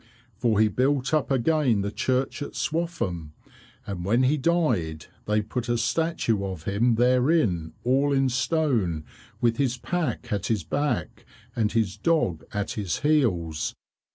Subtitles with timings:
[0.35, 3.33] For he built up again the church at Swaffham,
[3.85, 9.05] and when he died they put a statue of him therein all in stone
[9.41, 11.23] with his pack at his back
[11.55, 13.75] and his dog at his heels.